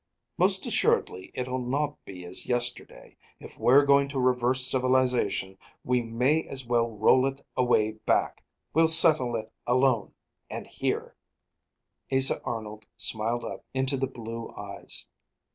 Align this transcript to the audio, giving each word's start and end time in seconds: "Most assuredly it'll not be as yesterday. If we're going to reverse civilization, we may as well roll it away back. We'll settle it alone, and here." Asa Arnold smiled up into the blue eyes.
"Most 0.35 0.65
assuredly 0.65 1.29
it'll 1.35 1.59
not 1.61 2.03
be 2.05 2.25
as 2.25 2.47
yesterday. 2.47 3.17
If 3.39 3.59
we're 3.59 3.85
going 3.85 4.07
to 4.09 4.19
reverse 4.19 4.65
civilization, 4.65 5.59
we 5.85 6.01
may 6.01 6.41
as 6.47 6.65
well 6.65 6.89
roll 6.89 7.27
it 7.27 7.45
away 7.55 7.91
back. 8.07 8.43
We'll 8.73 8.87
settle 8.87 9.35
it 9.35 9.51
alone, 9.67 10.15
and 10.49 10.65
here." 10.65 11.15
Asa 12.11 12.41
Arnold 12.43 12.87
smiled 12.97 13.45
up 13.45 13.63
into 13.75 13.95
the 13.95 14.07
blue 14.07 14.49
eyes. 14.57 15.07